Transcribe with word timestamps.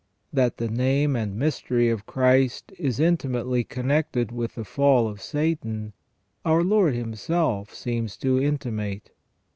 That 0.33 0.57
the 0.57 0.67
name 0.67 1.15
and 1.15 1.35
mystery 1.35 1.87
of 1.89 2.07
Christ 2.07 2.71
is 2.79 2.99
intimately 2.99 3.63
connected 3.63 4.31
with 4.31 4.55
the 4.55 4.65
fall 4.65 5.07
of 5.07 5.21
Satan 5.21 5.93
our 6.43 6.63
Lord 6.63 6.95
Himself 6.95 7.71
seems 7.71 8.17
to 8.17 8.41
intimate. 8.41 9.11